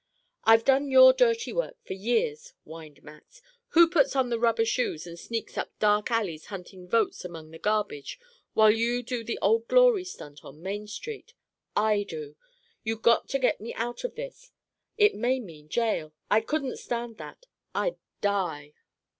[0.45, 3.39] "I've done your dirty work for years," whined Max.
[3.77, 7.59] "Who puts on the rubber shoes and sneaks up dark alleys hunting votes among the
[7.59, 8.19] garbage,
[8.55, 11.35] while you do the Old Glory stunt on Main Street?
[11.75, 12.35] I do.
[12.83, 14.49] You got to get me out of this.
[14.97, 16.15] It may mean jail.
[16.31, 17.45] I couldn't stand that.
[17.75, 18.73] I'd die."